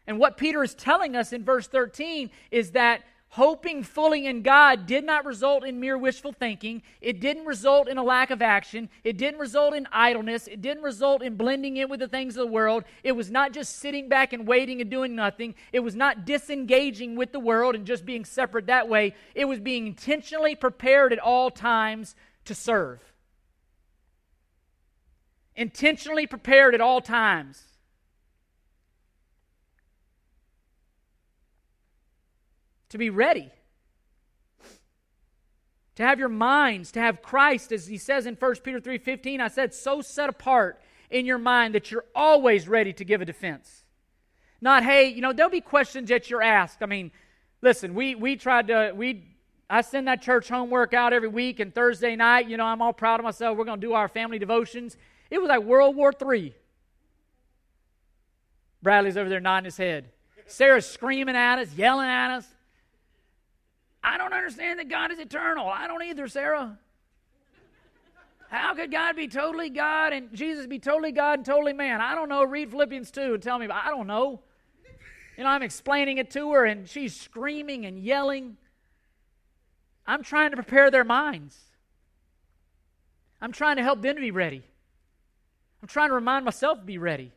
[0.06, 4.86] And what Peter is telling us in verse 13 is that hoping fully in God
[4.86, 6.82] did not result in mere wishful thinking.
[7.00, 8.88] It didn't result in a lack of action.
[9.04, 10.48] It didn't result in idleness.
[10.48, 12.82] It didn't result in blending in with the things of the world.
[13.04, 15.54] It was not just sitting back and waiting and doing nothing.
[15.72, 19.14] It was not disengaging with the world and just being separate that way.
[19.36, 22.16] It was being intentionally prepared at all times
[22.46, 23.00] to serve.
[25.54, 27.62] Intentionally prepared at all times.
[32.90, 33.50] To be ready.
[35.96, 39.48] To have your minds, to have Christ, as he says in 1 Peter 3:15, I
[39.48, 43.85] said, so set apart in your mind that you're always ready to give a defense.
[44.61, 46.83] Not, hey, you know, there'll be questions that you're asked.
[46.83, 47.11] I mean,
[47.62, 49.24] listen, we we tried to we
[49.68, 52.92] I send that church homework out every week, and Thursday night, you know, I'm all
[52.92, 53.57] proud of myself.
[53.57, 54.96] We're to do our family devotions.
[55.31, 56.55] It was like World War III.
[58.83, 60.11] Bradley's over there nodding his head.
[60.46, 62.46] Sarah's screaming at us, yelling at us.
[64.02, 65.68] I don't understand that God is eternal.
[65.68, 66.78] I don't either, Sarah.
[68.48, 72.00] How could God be totally God and Jesus be totally God and totally man?
[72.00, 72.42] I don't know.
[72.42, 73.68] Read Philippians 2 and tell me.
[73.68, 74.40] I don't know.
[75.36, 78.56] You know, I'm explaining it to her and she's screaming and yelling.
[80.06, 81.56] I'm trying to prepare their minds.
[83.40, 84.64] I'm trying to help them to be ready.
[85.80, 87.32] I'm trying to remind myself to be ready.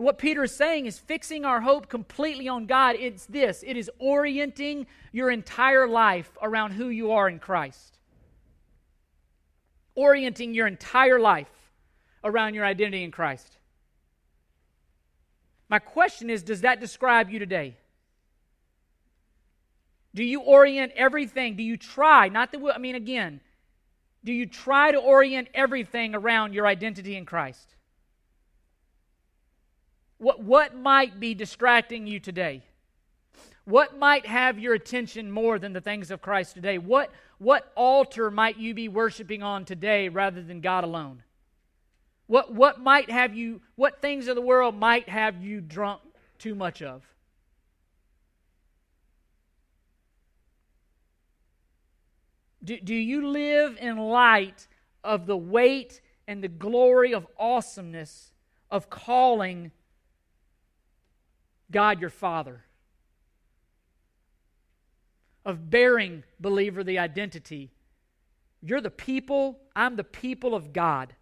[0.00, 2.96] What Peter is saying is fixing our hope completely on God.
[2.98, 7.98] It's this it is orienting your entire life around who you are in Christ.
[9.94, 11.50] Orienting your entire life
[12.24, 13.58] around your identity in Christ.
[15.68, 17.76] My question is Does that describe you today?
[20.14, 21.56] Do you orient everything?
[21.56, 22.30] Do you try?
[22.30, 23.42] Not that, I mean, again,
[24.24, 27.74] do you try to orient everything around your identity in Christ?
[30.20, 32.62] What, what might be distracting you today?
[33.64, 36.76] What might have your attention more than the things of Christ today?
[36.76, 41.22] What, what altar might you be worshiping on today rather than God alone?
[42.26, 46.02] What, what might have you, what things of the world might have you drunk
[46.38, 47.02] too much of?
[52.62, 54.68] Do, do you live in light
[55.02, 58.32] of the weight and the glory of awesomeness
[58.70, 59.72] of calling
[61.70, 62.64] God your Father,
[65.44, 67.72] of bearing, believer, the identity.
[68.62, 71.14] You're the people, I'm the people of God.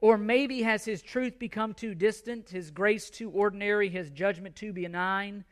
[0.00, 4.72] Or maybe has his truth become too distant, his grace too ordinary, his judgment too
[4.72, 5.44] benign,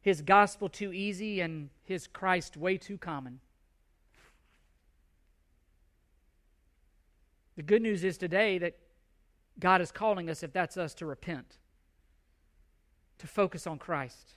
[0.00, 3.40] his gospel too easy, and his Christ way too common?
[7.56, 8.76] The good news is today that
[9.60, 11.56] God is calling us, if that's us, to repent,
[13.18, 14.36] to focus on Christ,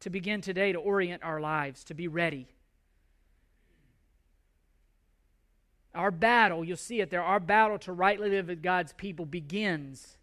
[0.00, 2.48] to begin today to orient our lives, to be ready.
[5.94, 10.16] Our battle, you'll see it there, our battle to rightly live with God's people begins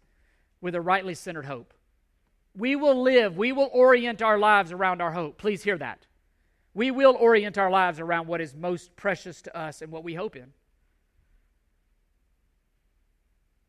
[0.60, 1.74] with a rightly centered hope.
[2.56, 5.38] We will live, we will orient our lives around our hope.
[5.38, 6.06] Please hear that.
[6.74, 10.14] We will orient our lives around what is most precious to us and what we
[10.14, 10.52] hope in.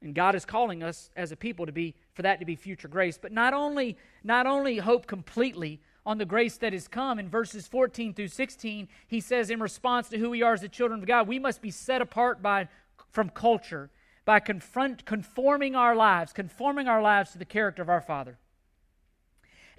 [0.02, 2.88] And God is calling us as a people to be for that to be future
[2.88, 3.20] grace.
[3.22, 7.68] But not only not only hope completely on the grace that has come in verses
[7.68, 11.06] 14 through 16, he says in response to who we are as the children of
[11.06, 12.68] God, we must be set apart by
[13.12, 13.92] from culture
[14.26, 18.38] by confront, conforming our lives, conforming our lives to the character of our Father.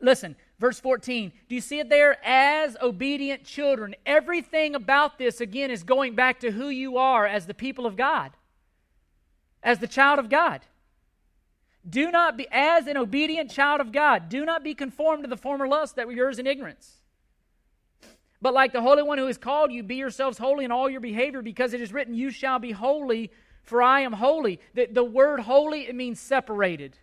[0.00, 1.32] Listen, verse 14.
[1.48, 2.18] Do you see it there?
[2.24, 3.94] As obedient children.
[4.04, 7.96] Everything about this, again, is going back to who you are as the people of
[7.96, 8.32] God
[9.62, 10.60] as the child of God.
[11.88, 15.36] Do not be, as an obedient child of God, do not be conformed to the
[15.36, 17.00] former lusts that were yours in ignorance.
[18.40, 21.00] But like the Holy One who has called you, be yourselves holy in all your
[21.00, 23.30] behavior, because it is written, You shall be holy,
[23.62, 24.60] for I am holy.
[24.74, 26.98] The, the word holy, it means separated.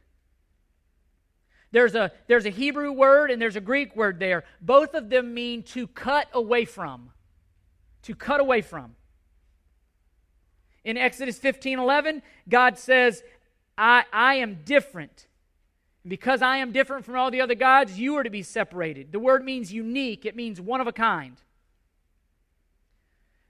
[1.72, 4.43] There's a, there's a Hebrew word and there's a Greek word there.
[4.60, 7.12] Both of them mean to cut away from.
[8.03, 8.95] To cut away from.
[10.84, 13.23] In Exodus 15 11, God says,
[13.77, 15.27] I, I am different.
[16.07, 19.11] Because I am different from all the other gods, you are to be separated.
[19.11, 21.38] The word means unique, it means one of a kind.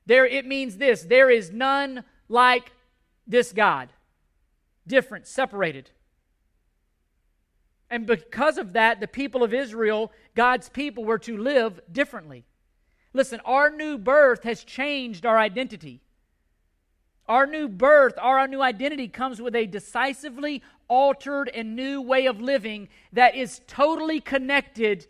[0.05, 2.71] There it means this there is none like
[3.27, 3.89] this God.
[4.87, 5.91] Different, separated.
[7.91, 12.45] And because of that, the people of Israel, God's people, were to live differently.
[13.13, 16.01] Listen, our new birth has changed our identity.
[17.29, 22.41] Our new birth, our new identity comes with a decisively altered and new way of
[22.41, 25.05] living that is totally connected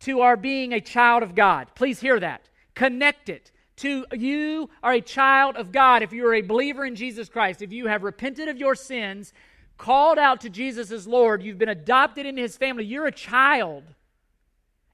[0.00, 1.68] to our being a child of God.
[1.76, 2.50] Please hear that.
[2.74, 7.28] Connected to you are a child of God if you are a believer in Jesus
[7.28, 7.62] Christ.
[7.62, 9.32] If you have repented of your sins,
[9.78, 13.84] called out to Jesus as Lord, you've been adopted into his family, you're a child.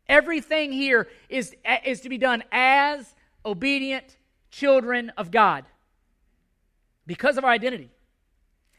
[0.07, 1.57] Everything here is,
[1.87, 3.15] is to be done as
[3.47, 4.19] obedient
[4.51, 5.65] children of God
[7.09, 7.91] because of our identity.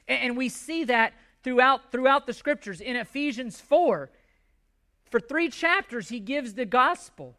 [0.07, 1.11] And, and we see that
[1.43, 2.79] throughout, throughout the scriptures.
[2.79, 4.09] In Ephesians 4,
[5.11, 7.35] for three chapters, he gives the gospel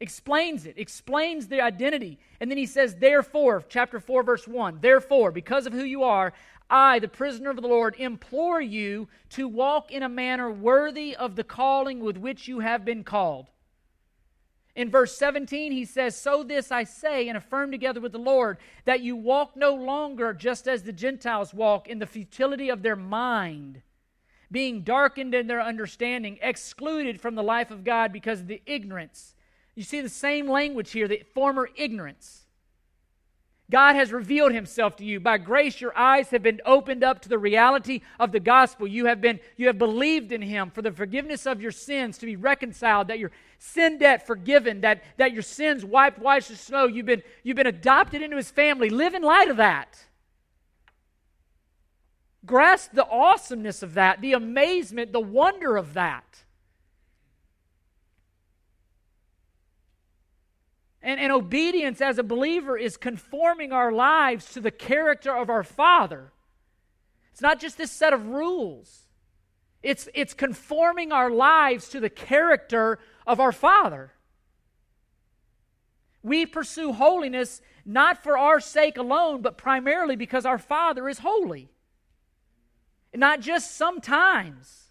[0.00, 2.18] explains it, explains the identity.
[2.40, 6.32] And then he says, Therefore, chapter 4, verse 1, therefore, because of who you are,
[6.68, 11.36] I, the prisoner of the Lord, implore you to walk in a manner worthy of
[11.36, 13.46] the calling with which you have been called.
[14.76, 18.58] In verse 17, he says, So this I say and affirm together with the Lord,
[18.84, 22.94] that you walk no longer just as the Gentiles walk in the futility of their
[22.94, 23.82] mind,
[24.52, 29.34] being darkened in their understanding, excluded from the life of God because of the ignorance
[29.76, 32.45] you see the same language here, the former ignorance.
[33.68, 35.18] God has revealed himself to you.
[35.18, 38.86] By grace, your eyes have been opened up to the reality of the gospel.
[38.86, 42.26] You have been, you have believed in him for the forgiveness of your sins, to
[42.26, 46.86] be reconciled, that your sin debt forgiven, that, that your sins wiped white as snow.
[46.86, 48.88] You've been, you've been adopted into his family.
[48.88, 49.98] Live in light of that.
[52.44, 56.44] Grasp the awesomeness of that, the amazement, the wonder of that.
[61.06, 65.62] And, and obedience as a believer is conforming our lives to the character of our
[65.62, 66.32] Father.
[67.30, 69.06] It's not just this set of rules,
[69.84, 74.14] it's, it's conforming our lives to the character of our Father.
[76.24, 81.68] We pursue holiness not for our sake alone, but primarily because our Father is holy.
[83.14, 84.85] Not just sometimes.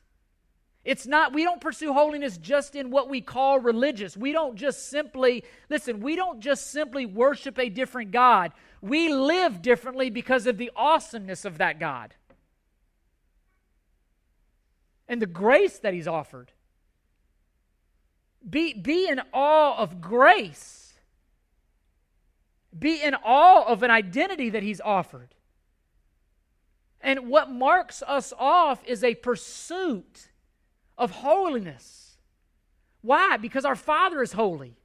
[0.86, 4.16] It's not, we don't pursue holiness just in what we call religious.
[4.16, 8.52] We don't just simply, listen, we don't just simply worship a different God.
[8.82, 12.14] We live differently because of the awesomeness of that God
[15.08, 16.52] and the grace that He's offered.
[18.48, 20.94] Be, be in awe of grace,
[22.78, 25.34] be in awe of an identity that He's offered.
[27.02, 30.30] And what marks us off is a pursuit
[30.98, 32.18] of holiness.
[33.02, 33.38] Why?
[33.38, 34.76] Because our Father is holy.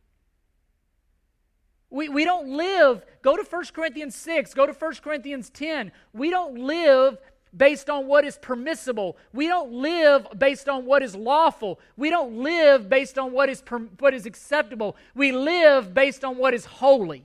[1.90, 5.90] We, we don't live, go to 1 Corinthians 6, go to 1 Corinthians 10.
[6.12, 7.18] We don't live
[7.56, 9.16] based on what is permissible.
[9.32, 11.80] We don't live based on what is lawful.
[11.96, 14.96] We don't live based on what is, per, what is acceptable.
[15.14, 17.24] We live based on what is holy.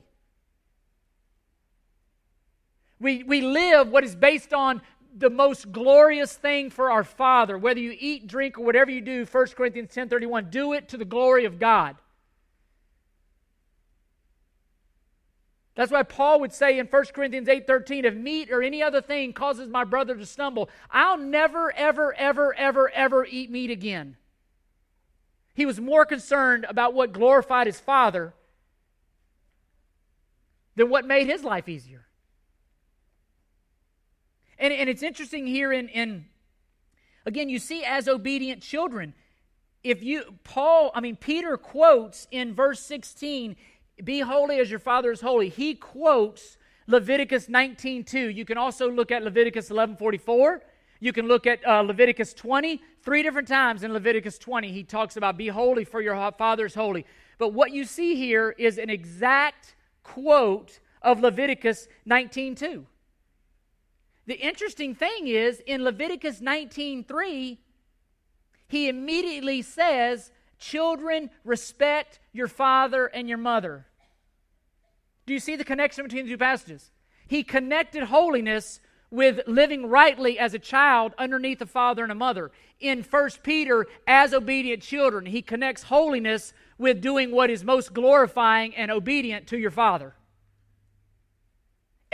[3.00, 4.82] We, we live what is based on
[5.16, 9.26] the most glorious thing for our Father, whether you eat, drink, or whatever you do,
[9.26, 11.96] 1 Corinthians 10:31, do it to the glory of God.
[15.76, 19.34] That's why Paul would say in 1 Corinthians 8:13, if meat or any other thing
[19.34, 24.18] causes my brother to stumble, I'll never, ever, ever, ever, ever eat meat again.
[25.54, 28.34] He was more concerned about what glorified his father
[30.76, 32.06] than what made his life easier.
[34.58, 36.26] And, and it's interesting here in, in,
[37.26, 39.14] again, you see as obedient children.
[39.84, 43.56] If you, Paul, I mean, Peter quotes in verse 16,
[44.04, 45.50] be holy as your father is holy.
[45.50, 48.34] He quotes Leviticus 19.2.
[48.34, 50.60] You can also look at Leviticus 11.44.
[51.00, 52.82] You can look at uh, Leviticus 20.
[53.04, 56.74] Three different times in Leviticus 20, he talks about be holy for your father is
[56.74, 57.06] holy.
[57.38, 62.86] But what you see here is an exact quote of Leviticus 19.2.
[64.26, 67.60] The interesting thing is in Leviticus 19:3,
[68.68, 73.86] he immediately says, "Children, respect your father and your mother."
[75.26, 76.92] Do you see the connection between the two passages?
[77.28, 78.80] He connected holiness
[79.12, 82.52] with living rightly as a child underneath a father and a mother.
[82.80, 88.76] In 1 Peter, as obedient children, he connects holiness with doing what is most glorifying
[88.76, 90.16] and obedient to your father.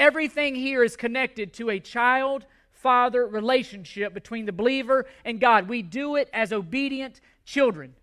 [0.01, 5.69] Everything here is connected to a child father relationship between the believer and God.
[5.69, 7.93] We do it as obedient children.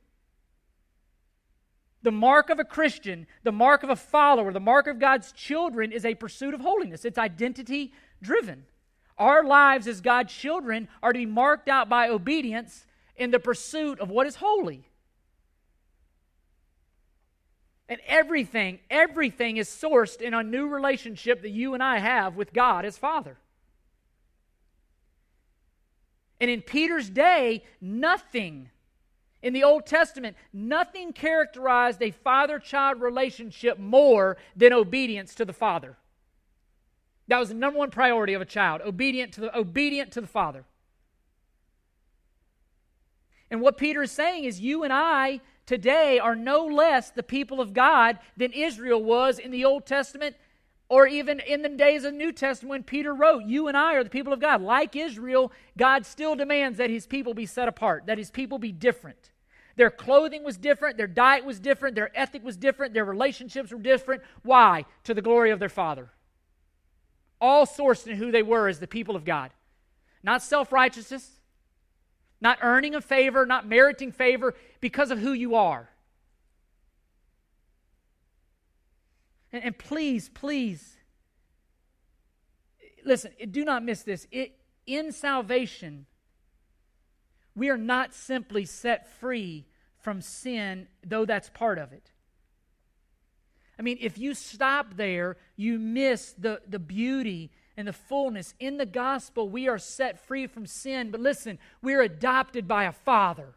[2.05, 5.91] The mark of a Christian, the mark of a follower, the mark of God's children
[5.91, 7.05] is a pursuit of holiness.
[7.05, 7.93] It's identity
[8.23, 8.67] driven.
[9.19, 12.87] Our lives as God's children are to be marked out by obedience
[13.17, 14.88] in the pursuit of what is holy.
[17.89, 22.53] And everything, everything is sourced in a new relationship that you and I have with
[22.53, 23.39] God as Father.
[26.41, 28.71] And in Peter's day, nothing
[29.43, 35.53] in the Old Testament, nothing characterized a father child relationship more than obedience to the
[35.53, 35.97] Father.
[37.29, 40.27] That was the number one priority of a child obedient to the, obedient to the
[40.27, 40.65] Father.
[43.51, 47.61] And what Peter is saying is, you and I today are no less the people
[47.61, 50.35] of God than Israel was in the Old Testament
[50.89, 53.45] or even in the days of the New Testament when Peter wrote.
[53.45, 54.63] You and I are the people of God.
[54.63, 58.73] Like Israel, God still demands that his people be set apart, that his people be
[58.73, 59.31] different.
[59.77, 63.79] Their clothing was different, their diet was different, their ethic was different, their relationships were
[63.79, 64.23] different.
[64.43, 64.87] Why?
[65.05, 66.09] To the glory of their Father.
[67.43, 69.51] All sourced in who they were as the people of God.
[70.23, 71.38] Not self righteousness,
[72.41, 75.89] not earning a favor, not meriting favor, because of who you are.
[79.53, 80.97] And, and please, please,
[83.05, 84.27] listen, do not miss this.
[84.31, 84.55] It,
[84.87, 86.07] in salvation,
[87.55, 89.67] we are not simply set free
[89.99, 92.13] from sin, though that's part of it.
[93.79, 98.55] I mean, if you stop there, you miss the, the beauty and the fullness.
[98.59, 102.93] In the gospel, we are set free from sin, but listen, we're adopted by a
[102.93, 103.55] father.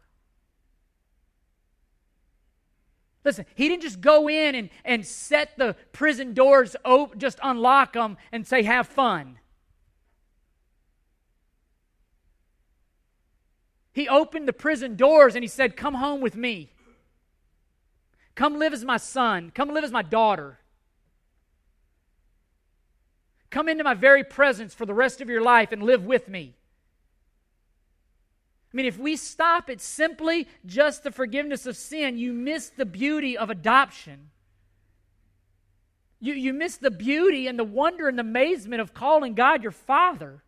[3.24, 7.94] Listen, he didn't just go in and, and set the prison doors, open, just unlock
[7.94, 9.38] them and say, have fun.
[13.92, 16.72] He opened the prison doors and he said, Come home with me.
[18.34, 19.52] Come live as my son.
[19.54, 20.61] Come live as my daughter.
[23.52, 26.54] Come into my very presence for the rest of your life and live with me.
[28.72, 32.86] I mean, if we stop at simply just the forgiveness of sin, you miss the
[32.86, 34.30] beauty of adoption.
[36.18, 39.70] You, you miss the beauty and the wonder and the amazement of calling God your
[39.70, 40.42] Father.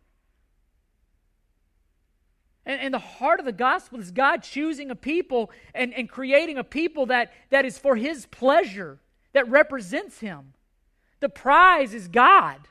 [2.65, 6.57] And, and the heart of the gospel is God choosing a people and, and creating
[6.57, 8.97] a people that, that is for His pleasure,
[9.33, 10.53] that represents Him.
[11.19, 12.67] The prize is God.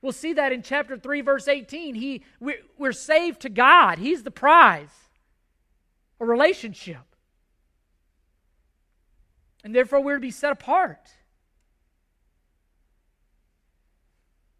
[0.00, 1.94] We'll see that in chapter 3, verse 18.
[1.94, 5.08] He, we're, we're saved to God, He's the prize,
[6.20, 6.98] a relationship.
[9.64, 11.10] And therefore, we're to be set apart.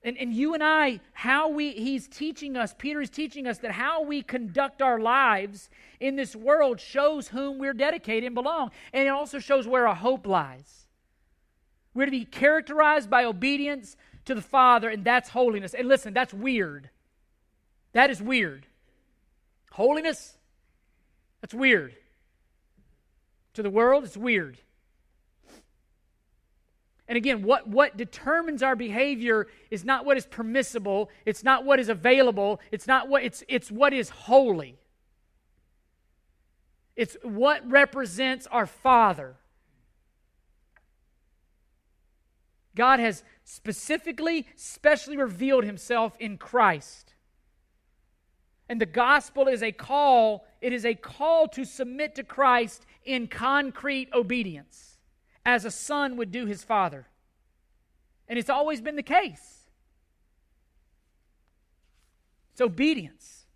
[0.03, 3.72] And, and you and I, how we, he's teaching us, Peter is teaching us that
[3.72, 5.68] how we conduct our lives
[6.01, 8.70] in this world shows whom we're dedicated and belong.
[8.93, 10.86] And it also shows where our hope lies.
[11.95, 13.97] We're to be characterized by obedience
[14.29, 15.74] to the Father, and that's holiness.
[15.74, 16.91] And listen, that's weird.
[17.93, 18.66] That is weird.
[19.72, 20.37] Holiness?
[21.41, 21.97] That's weird.
[23.55, 24.59] To the world, it's weird.
[27.09, 31.81] And again, what, what determines our behavior is not what is permissible, it's not what
[31.81, 34.79] is available, it's not what it's it's what is holy.
[36.97, 39.37] It's what represents our Father.
[42.79, 47.12] God has specifically, specially revealed himself in Christ.
[48.68, 53.26] And the gospel is a call, it is a call to submit to Christ in
[53.26, 54.99] concrete obedience,
[55.45, 57.09] as a son would do his father.
[58.29, 59.66] And it's always been the case.
[62.53, 63.47] It's obedience.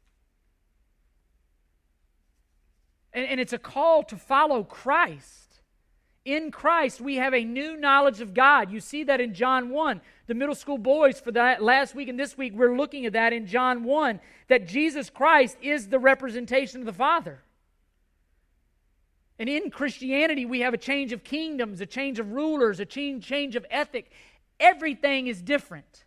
[3.12, 5.41] And, and it's a call to follow Christ.
[6.24, 8.70] In Christ, we have a new knowledge of God.
[8.70, 10.00] You see that in John 1.
[10.28, 13.32] The middle school boys for that last week and this week, we're looking at that
[13.32, 17.42] in John 1 that Jesus Christ is the representation of the Father.
[19.38, 23.56] And in Christianity, we have a change of kingdoms, a change of rulers, a change
[23.56, 24.12] of ethic.
[24.60, 26.04] Everything is different.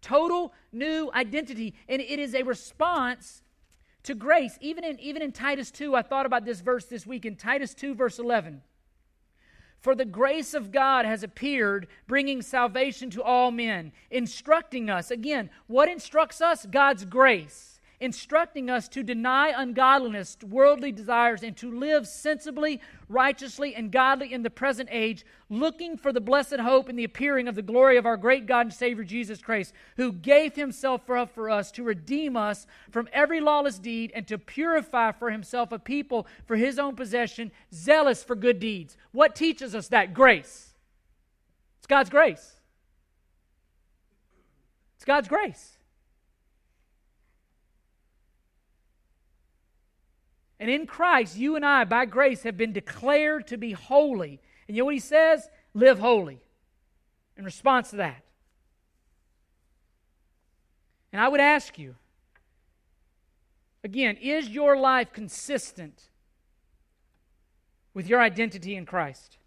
[0.00, 1.74] Total new identity.
[1.88, 3.42] And it is a response
[4.02, 4.58] to grace.
[4.60, 7.74] Even in, even in Titus 2, I thought about this verse this week in Titus
[7.74, 8.62] 2, verse 11.
[9.80, 15.10] For the grace of God has appeared, bringing salvation to all men, instructing us.
[15.10, 16.66] Again, what instructs us?
[16.66, 17.69] God's grace
[18.00, 24.42] instructing us to deny ungodliness, worldly desires, and to live sensibly, righteously, and godly in
[24.42, 28.06] the present age, looking for the blessed hope and the appearing of the glory of
[28.06, 32.36] our great God and Savior Jesus Christ, who gave himself up for us to redeem
[32.36, 36.96] us from every lawless deed and to purify for himself a people for his own
[36.96, 38.96] possession, zealous for good deeds.
[39.12, 40.14] What teaches us that?
[40.14, 40.72] Grace.
[41.78, 42.60] It's God's grace.
[44.96, 45.78] It's God's grace.
[50.60, 54.40] And in Christ, you and I, by grace, have been declared to be holy.
[54.68, 55.48] And you know what he says?
[55.72, 56.38] Live holy.
[57.38, 58.22] In response to that.
[61.12, 61.96] And I would ask you
[63.82, 66.10] again, is your life consistent
[67.94, 69.38] with your identity in Christ?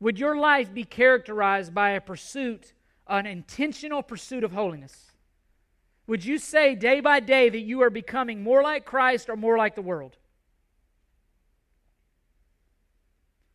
[0.00, 2.72] Would your life be characterized by a pursuit,
[3.06, 5.12] an intentional pursuit of holiness?
[6.08, 9.58] Would you say day by day that you are becoming more like Christ or more
[9.58, 10.16] like the world?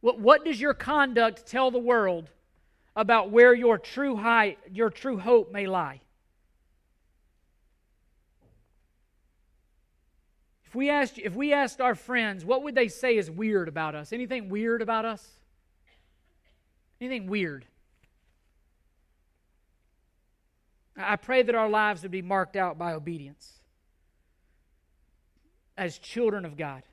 [0.01, 2.29] What, what does your conduct tell the world
[2.95, 6.01] about where your true high, your true hope may lie?
[10.65, 13.95] If we asked if we asked our friends, what would they say is weird about
[13.95, 14.13] us?
[14.13, 15.27] Anything weird about us?
[17.01, 17.65] Anything weird?
[20.95, 23.59] I pray that our lives would be marked out by obedience
[25.77, 26.83] as children of God.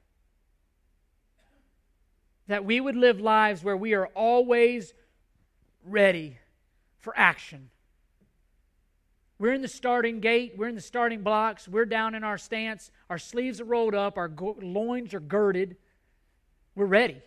[2.46, 4.94] That we would live lives where we are always
[5.84, 6.38] ready
[6.98, 7.70] for action.
[9.38, 12.90] We're in the starting gate, we're in the starting blocks, we're down in our stance,
[13.08, 15.76] our sleeves are rolled up, our go- loins are girded.
[16.74, 17.22] We're ready.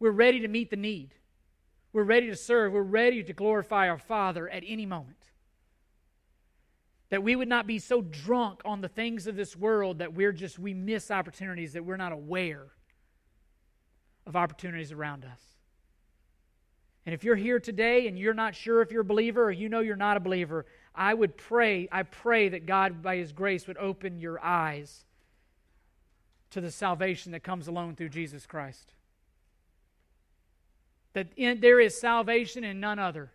[0.00, 1.14] We're ready to meet the need.
[1.92, 2.72] We're ready to serve.
[2.72, 5.17] We're ready to glorify our Father at any moment.
[7.10, 10.32] That we would not be so drunk on the things of this world that we're
[10.32, 12.66] just, we miss opportunities, that we're not aware
[14.26, 15.40] of opportunities around us.
[17.06, 19.70] And if you're here today and you're not sure if you're a believer or you
[19.70, 23.66] know you're not a believer, I would pray, I pray that God, by His grace,
[23.66, 25.06] would open your eyes
[26.50, 28.92] to the salvation that comes alone through Jesus Christ.
[31.14, 33.32] That in, there is salvation in none other.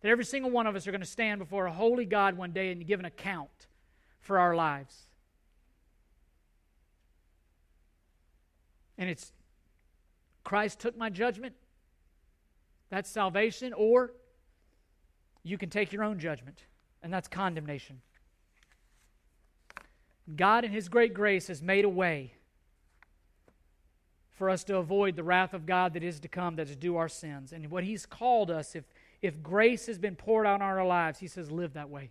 [0.00, 2.52] That every single one of us are going to stand before a holy God one
[2.52, 3.66] day and give an account
[4.20, 5.06] for our lives.
[8.96, 9.32] And it's
[10.44, 11.54] Christ took my judgment.
[12.90, 14.12] That's salvation, or
[15.42, 16.64] you can take your own judgment,
[17.02, 18.00] and that's condemnation.
[20.36, 22.34] God, in His great grace, has made a way
[24.36, 26.96] for us to avoid the wrath of God that is to come, that is due
[26.96, 27.52] our sins.
[27.52, 28.84] And what He's called us, if
[29.22, 32.10] if grace has been poured out on our lives, he says, live that way.